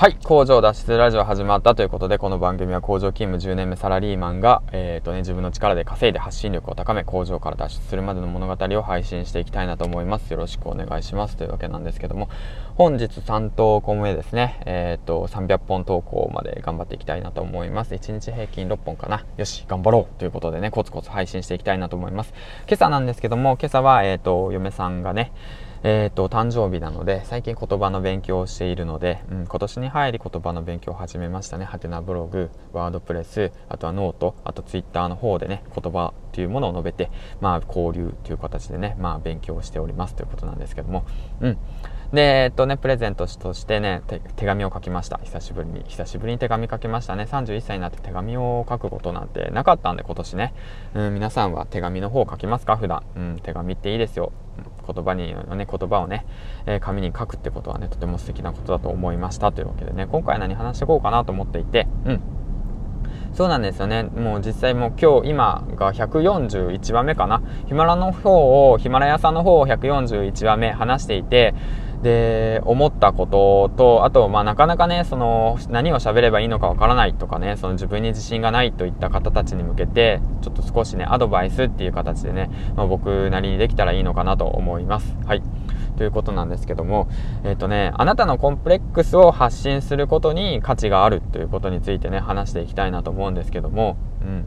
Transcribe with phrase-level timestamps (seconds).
[0.00, 10.30] はい工場脱出ラジオ始まったということでこの番組は工場勤務10年目サラリーマンが、えーとね、自分の力で稼いで発信力を高め工場から脱出するまでの物語を配信していきたいなと思います。
[10.30, 11.36] よろしくお願いします。
[11.36, 12.30] というわけなんですけども
[12.76, 14.62] 本日3投稿目ですね。
[14.64, 17.94] えっ、ー、と300本投稿まで頑張っていきたいなと思います。
[17.94, 19.26] 1日平均6本かな。
[19.36, 20.18] よし頑張ろう。
[20.18, 22.32] ということでねコツコツ配信していきたいなと思います。
[22.66, 25.30] 今朝なんですけども今朝はえっ、ー、と嫁さんがね
[25.82, 31.64] えっ、ー、と、誕生日なので、最近言葉の勉強をしているので、うん、今年に入り言葉の勉強を始めましたね。
[31.64, 41.06] ハテナブログ、ワードプレス、あとはノート、あとツイッターの方でね、言葉というものを述べて、まあ、交流という形でね、まあ、勉強しておりますということなんですけども、
[41.40, 41.58] うん。
[42.12, 44.02] で、えっとね、プレゼントとしてね、
[44.34, 45.20] 手紙を書きました。
[45.22, 45.84] 久しぶりに。
[45.86, 47.24] 久しぶりに手紙書きましたね。
[47.30, 50.52] 31歳になって手紙を書くことなんてなかったんで、今年ね。
[50.94, 52.76] うん、皆さんは手紙の方書きますか？
[52.76, 53.04] 普段。
[53.14, 54.32] うん、手紙っていいですよ。
[54.92, 56.26] 言葉にね、言葉をね、
[56.66, 62.20] えー、紙に書くってことはね、とても素敵なことだと思いましたというわけでね、今回何話していこうかなと思っていて、うん。
[63.34, 64.02] そうなんですよね。
[64.02, 67.40] もう実際もう今日、今が141話目かな。
[67.66, 71.54] ヒマラの方を、ヒマラヤさんの方を141話目話していて、
[72.02, 85.14] で、思ったことと、あと、まあ、なかなかね、その、何を喋ればいいのかわからないとかね、その自分に自信がないといった方たちに向けて、ちょっと少しね、アドバイスっていう形でね、まあ、僕なりにできたらいいのかなと思います。
[85.26, 85.42] はい。
[85.98, 87.08] ということなんですけども、
[87.44, 94.46] えっ、ー、とね、あなたのコンプレックスを発信することに価値があるということについてね、話していきたいなと思うんですけども、うん。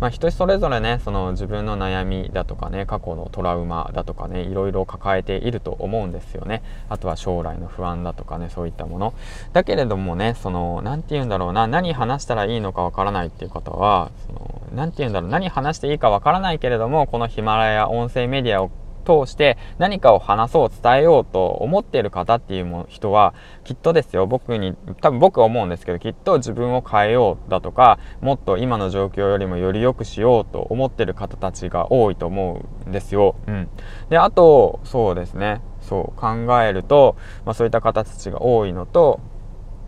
[0.00, 6.62] まあ、人それぞれねその自分の悩みだとかね過去のトラウマだとかねいろいろ抱えていると思うんですよね。
[6.88, 9.14] あとは将来の不安だとかねそういったもの。
[9.52, 23.34] だけれどもねその何て言うんだろうな何話したらいいのかわからないっていう方はその何て言うんだろう何話していいかわからないけれどもこのヒマラヤ音声メディアを通して何かを話そう伝えようと思っている方っていう人は
[23.64, 24.26] きっとですよ。
[24.26, 33.36] 僕に多分僕は思うんですけどきっと自分を変えようだとかもっと今の状況よりもより良くしようと思ってる方たちが多いと思うんですよ。
[33.46, 33.68] うん、
[34.08, 35.60] であとそうですね。
[35.80, 39.20] そう考えると、まあ、そういった方たちが多いのと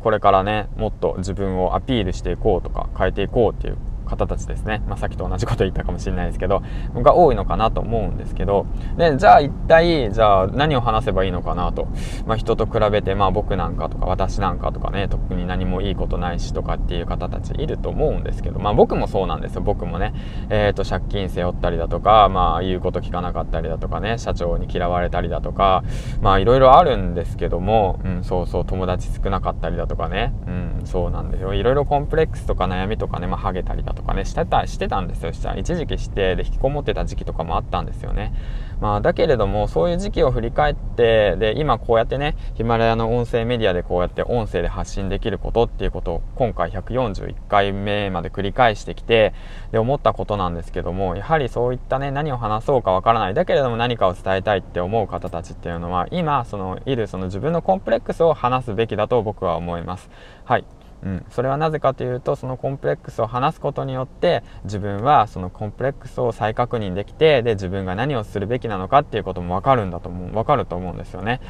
[0.02, 6.62] これからねもっと自分をアピールしていこうとか変えていこうっていう方たちですね、まあ、さっきと同じこと言ったかもしれないですけど
[6.94, 8.66] が多いのかなと思うんですけど。
[8.96, 11.88] でじゃあ一体じゃあ何を話せばいいのかなと、
[12.26, 19.62] まあ、人と比べて、まあ、僕なんかとか私なんかとかね特に何もいいことないしとかっていう方たちいると思うんですけど、まあ、僕もそうなんですよ。
[19.62, 20.14] 僕もね、
[20.50, 25.84] えーと、借金背負ったりだとか、まあ、言うこと聞かなかったりだとかね社長に嫌われたりだとか
[26.20, 31.54] まあいろいろあるんですけども、うん、そうそう友達少なかったりだとかね、うん、そうなんですよ。
[31.54, 35.30] いろいろコンプレックスとか悩みとかね、まあ、ハゲたりだとかとかねしてたしてたんですよ。
[35.56, 38.34] 一時期してで引きこもってた時期とかもあったんですよね。
[38.80, 49.32] まあだけれどもそういう時期を振り返ってで今こうやってねヒマラヤの音声メディアでこうやって音声で発信できることっていうことを今回141回目まで繰り返してきて
[49.70, 53.34] で思ったことなんですけどもやはりそういったね何を話そうかわからない。
[53.34, 60.10] だけれども何かを伝えたいって思う方たちっていうのは今そのいるその自分のコンプレックスを話すべきだと僕は思います。
[60.44, 60.64] はい。
[61.04, 71.40] うん、それはなぜかというとそのコンプレックスを話すことによって自分はそのコンプレックスを再確認できてで自分が何をするべきなのかっていうことも分かるんだと思う分かると思うんですよね、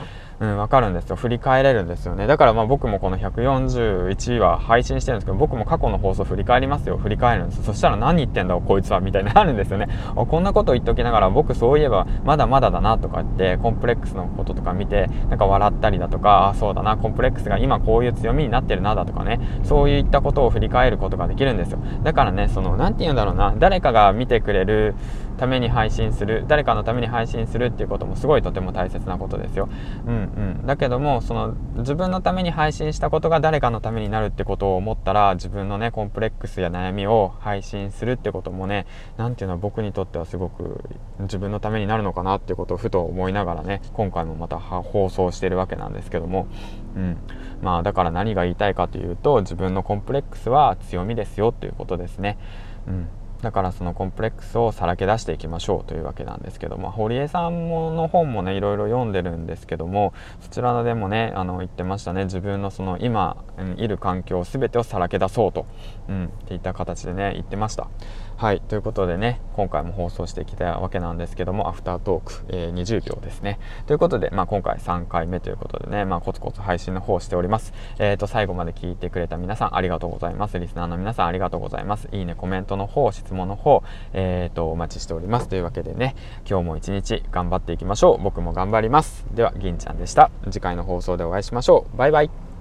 [0.40, 1.16] うん、分かるんですよ。
[1.16, 2.26] 振り返れるんですよね。
[2.26, 6.96] だからまあ僕もこの141話配信してるんですけど僕も過去の放送振り返りますよ。
[6.96, 9.88] 振り返るんですそしたら何言ってんだこいつはみたいになるんですよね。
[10.16, 19.40] こんなこと言っときながら僕そういえばまだまだだなとか言ってコンプレックスのこととか見てなんか笑ったりだとかあそうだなコンプレックスが今こういう強みになってるなだとかね。
[19.64, 21.78] そういったことを振り返ることができるんですよ。
[22.02, 23.54] だからねその何て言うんだろうな。
[23.58, 24.94] 誰かが見てくれる
[25.42, 29.68] ために配信する誰かのために配信するっていうこともすごいとても大切なことですよ。
[30.06, 30.66] うんうん。
[30.66, 38.86] だけどもその自分のために配信したことが誰かのためになるってことを思ったら自分のねコンプレックスや悩みを配信するってこともね
[39.16, 40.80] 何ていうの僕にとってはすごく
[41.18, 46.46] 自分のためになるのかなっていうことをふと思いながらね今回もまた放送してるわけなんですけども。
[46.94, 47.16] うん。
[47.62, 52.38] まあだから何が言いたいかというと自分のコンプレックスは強みですよということですね。
[52.86, 53.08] うん。
[53.42, 62.24] だからそのコンプレックスをさらけ出していきましょうというわけなんですけども堀江さんもの本もねいろいろ読んでるんですけどもそちらでもねあの言ってましたね。
[62.24, 63.44] 自分のその今
[63.76, 65.66] いる環境全てをさらけ出そうと、
[66.08, 67.88] うん、っていった形でね言ってました。
[68.36, 73.60] はいということでね今回も放送してきたわけなんですけどもアフタートーク、えー、20秒ですね。
[73.86, 77.72] ということで、まあ、今回3回目ということでね、まあ、コツコツ配信の方をしております。
[77.98, 80.58] え、ー、と最後まで聞いてくれた皆さんありがとうございます。
[80.58, 82.08] リスナーの皆さんありがとうございます。
[82.10, 83.82] いいねコメントの方質問の方
[84.12, 85.48] えっ、ー、とお待ちしております。
[85.48, 86.14] というわけでね
[86.48, 88.22] 今日も一日頑張っていきましょう。
[88.22, 89.24] 僕も頑張ります。
[89.32, 90.30] では銀ちゃんでした。
[90.50, 91.96] 次回の放送でお会いしましょう。
[91.96, 92.51] バイバイ。